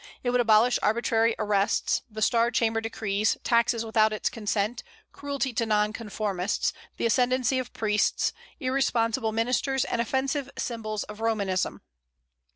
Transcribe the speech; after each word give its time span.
It 0.23 0.31
would 0.31 0.41
abolish 0.41 0.79
arbitrary 0.81 1.35
arrests, 1.37 2.01
the 2.09 2.23
Star 2.23 2.49
Chamber 2.49 2.81
decrees, 2.81 3.37
taxes 3.43 3.85
without 3.85 4.11
its 4.11 4.31
consent, 4.31 4.81
cruelty 5.11 5.53
to 5.53 5.65
Non 5.67 5.93
conformists, 5.93 6.73
the 6.97 7.05
ascendency 7.05 7.59
of 7.59 7.71
priests, 7.71 8.33
irresponsible 8.59 9.31
ministers, 9.31 9.85
and 9.85 10.01
offensive 10.01 10.49
symbols 10.57 11.03
of 11.03 11.21
Romanism. 11.21 11.81